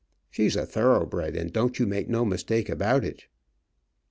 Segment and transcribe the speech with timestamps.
[0.31, 3.27] She's a thoroughbred, and don't you make no mistake about it."